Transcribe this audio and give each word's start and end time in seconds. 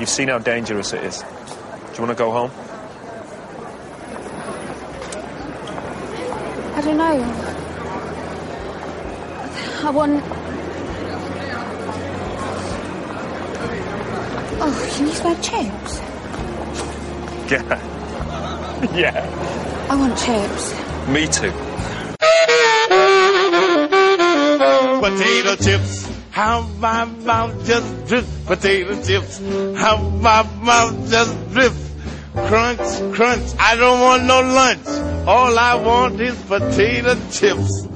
You've 0.00 0.08
seen 0.08 0.28
how 0.28 0.38
dangerous 0.38 0.94
it 0.94 1.04
is. 1.04 1.18
Do 1.20 1.26
you 1.92 1.98
want 1.98 2.08
to 2.08 2.14
go 2.14 2.30
home? 2.30 2.50
I 6.74 6.80
don't 6.80 6.96
know. 6.96 7.20
I 9.86 9.90
want. 9.90 10.22
Oh, 14.62 14.90
can 14.96 15.06
you 15.06 15.12
smell 15.12 15.36
chips? 15.42 16.00
Yeah. 17.50 18.86
yeah. 18.94 19.86
I 19.90 19.96
want 19.96 20.16
chips. 20.16 20.72
Me 21.08 21.26
too. 21.26 21.50
Potato 25.00 25.56
chips. 25.56 26.09
How 26.30 26.62
my 26.78 27.04
mouth 27.04 27.66
just 27.66 28.06
drips. 28.06 28.28
Potato 28.46 29.02
chips. 29.02 29.40
How 29.76 29.96
my 29.98 30.42
mouth 30.62 31.10
just 31.10 31.50
drips. 31.52 31.90
Crunch, 32.32 33.14
crunch. 33.14 33.54
I 33.58 33.76
don't 33.76 34.00
want 34.00 34.24
no 34.24 34.40
lunch. 34.40 34.86
All 35.26 35.58
I 35.58 35.74
want 35.74 36.20
is 36.20 36.36
potato 36.42 37.14
chips. 37.30 37.86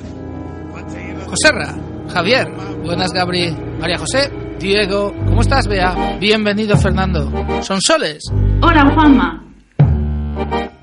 Joserra, 1.26 1.74
Javier, 2.12 2.48
buenas 2.84 3.12
Gabri, 3.12 3.50
María 3.80 3.98
José, 3.98 4.30
Diego, 4.58 5.12
¿cómo 5.24 5.40
estás 5.40 5.66
Bea? 5.66 6.16
Bienvenido 6.20 6.76
Fernando. 6.76 7.28
Son 7.62 7.80
soles. 7.80 8.22
Hola, 8.62 8.84
Juanma. 8.94 9.42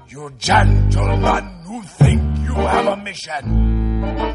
You 0.09 0.29
gentlemen 0.39 1.61
who 1.65 1.81
think 1.83 2.21
you 2.45 2.55
have 2.55 2.87
a 2.87 2.95
mission 2.97 4.30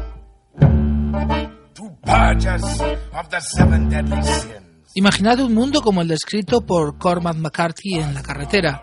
Imaginad 4.95 5.39
un 5.41 5.53
mundo 5.53 5.81
como 5.81 6.01
el 6.01 6.07
descrito 6.07 6.65
por 6.65 6.97
Cormac 6.97 7.37
McCarthy 7.37 7.95
en 7.95 8.13
La 8.13 8.23
carretera. 8.23 8.81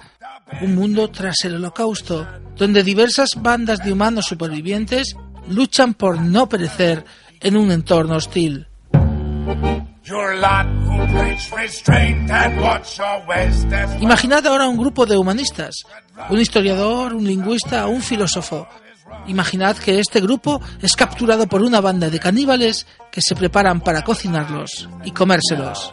Un 0.63 0.75
mundo 0.75 1.11
tras 1.11 1.45
el 1.45 1.57
holocausto, 1.57 2.27
donde 2.57 2.85
diversas 2.85 3.31
bandas 3.37 3.81
de 3.83 3.93
humanos 3.93 4.27
supervivientes 4.27 5.17
luchan 5.49 5.95
por 5.95 6.21
no 6.21 6.49
perecer 6.49 7.05
en 7.41 7.57
un 7.57 7.73
entorno 7.73 8.17
hostil. 8.17 8.69
Imaginad 14.01 14.47
ahora 14.47 14.69
un 14.69 14.77
grupo 14.77 15.07
de 15.07 15.17
humanistas, 15.17 15.85
un 16.31 16.39
historiador, 16.39 17.15
un 17.15 17.25
lingüista, 17.25 17.87
un 17.87 18.03
filósofo. 18.03 18.69
Imaginad 19.27 19.77
que 19.77 19.99
este 19.99 20.21
grupo 20.21 20.61
es 20.83 20.95
capturado 20.97 21.47
por 21.47 21.63
una 21.63 21.81
banda 21.81 22.11
de 22.11 22.21
caníbales 22.21 22.87
que 23.11 23.21
se 23.21 23.35
preparan 23.35 23.81
para 23.81 24.03
cocinarlos 24.03 24.89
y 25.05 25.11
comérselos. 25.13 25.93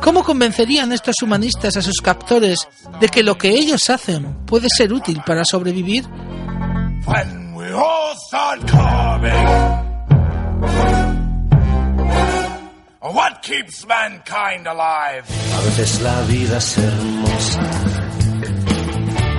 ¿Cómo 0.00 0.22
convencerían 0.22 0.92
estos 0.92 1.16
humanistas 1.22 1.76
a 1.76 1.82
sus 1.82 2.00
captores 2.02 2.68
de 3.00 3.08
que 3.08 3.22
lo 3.22 3.36
que 3.36 3.50
ellos 3.50 3.88
hacen 3.88 4.44
puede 4.46 4.68
ser 4.68 4.92
útil 4.92 5.22
para 5.26 5.44
sobrevivir? 5.44 6.04
Keeps 13.54 13.86
mankind 13.86 14.66
alive? 14.66 15.24
A 15.56 15.60
veces 15.64 16.00
la 16.02 16.20
vida 16.22 16.58
es 16.58 16.78
hermosa, 16.78 17.70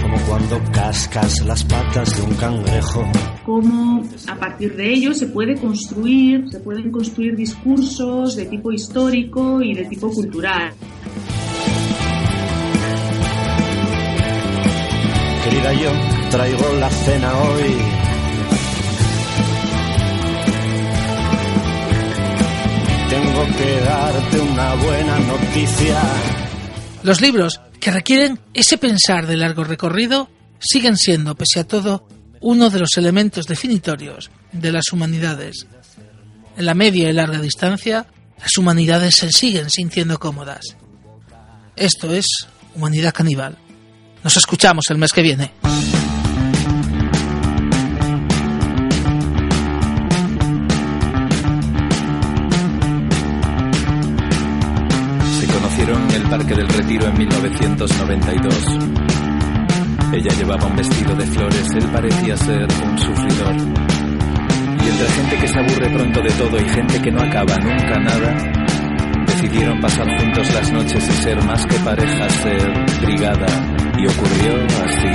como 0.01 0.17
cuando 0.27 0.61
cascas 0.71 1.45
las 1.45 1.63
patas 1.63 2.15
de 2.15 2.21
un 2.23 2.35
cangrejo. 2.35 3.11
Cómo 3.45 4.03
a 4.27 4.35
partir 4.35 4.75
de 4.75 4.93
ello 4.93 5.13
se 5.13 5.27
puede 5.27 5.55
construir, 5.55 6.49
se 6.49 6.59
pueden 6.59 6.91
construir 6.91 7.35
discursos 7.35 8.35
de 8.35 8.45
tipo 8.45 8.71
histórico 8.71 9.61
y 9.61 9.73
de 9.73 9.85
tipo 9.85 10.09
cultural. 10.11 10.73
Querida, 15.43 15.73
yo 15.73 15.91
traigo 16.31 16.73
la 16.79 16.89
cena 16.89 17.31
hoy. 17.37 18.14
Darte 23.53 24.39
una 24.39 24.73
buena 24.75 25.19
noticia. 25.19 26.01
Los 27.03 27.21
libros, 27.21 27.61
que 27.79 27.91
requieren 27.91 28.39
ese 28.55 28.79
pensar 28.79 29.27
de 29.27 29.37
largo 29.37 29.63
recorrido, 29.63 30.29
siguen 30.59 30.97
siendo, 30.97 31.35
pese 31.35 31.59
a 31.59 31.67
todo, 31.67 32.07
uno 32.41 32.71
de 32.71 32.79
los 32.79 32.97
elementos 32.97 33.45
definitorios 33.45 34.31
de 34.51 34.71
las 34.71 34.91
humanidades. 34.91 35.67
En 36.57 36.65
la 36.65 36.73
media 36.73 37.07
y 37.09 37.13
larga 37.13 37.39
distancia, 37.39 38.07
las 38.39 38.57
humanidades 38.57 39.15
se 39.15 39.31
siguen 39.31 39.69
sintiendo 39.69 40.17
cómodas. 40.19 40.75
Esto 41.75 42.13
es 42.13 42.25
Humanidad 42.73 43.13
Caníbal. 43.13 43.57
Nos 44.23 44.37
escuchamos 44.37 44.85
el 44.89 44.97
mes 44.97 45.13
que 45.13 45.21
viene. 45.21 45.51
1992. 57.85 58.79
Ella 60.13 60.31
llevaba 60.37 60.65
un 60.65 60.75
vestido 60.75 61.15
de 61.15 61.25
flores, 61.25 61.71
él 61.75 61.87
parecía 61.91 62.37
ser 62.37 62.67
un 62.83 62.97
sufridor. 62.97 63.55
Y 63.55 64.89
entre 64.89 65.07
gente 65.07 65.37
que 65.37 65.47
se 65.47 65.59
aburre 65.59 65.89
pronto 65.91 66.21
de 66.21 66.31
todo 66.31 66.59
y 66.59 66.67
gente 66.69 66.99
que 67.01 67.11
no 67.11 67.21
acaba 67.21 67.55
nunca 67.57 67.99
nada, 67.99 68.33
decidieron 69.27 69.79
pasar 69.81 70.07
juntos 70.19 70.51
las 70.53 70.71
noches 70.71 71.07
y 71.07 71.11
ser 71.11 71.43
más 71.43 71.63
que 71.65 71.75
pareja, 71.79 72.29
ser 72.29 72.73
brigada. 73.01 73.47
Y 73.97 74.07
ocurrió 74.07 74.53
así. 74.83 75.13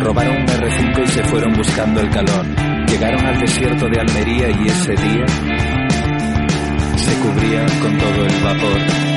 Robaron 0.00 0.36
un 0.36 0.46
R5 0.46 1.02
y 1.02 1.06
se 1.08 1.24
fueron 1.24 1.52
buscando 1.54 2.00
el 2.00 2.10
calor. 2.10 2.46
Llegaron 2.86 3.26
al 3.26 3.40
desierto 3.40 3.88
de 3.88 4.00
Almería 4.00 4.48
y 4.50 4.68
ese 4.68 4.92
día 4.92 5.26
se 6.96 7.18
cubrían 7.18 7.68
con 7.80 7.98
todo 7.98 8.26
el 8.26 8.42
vapor. 8.42 9.15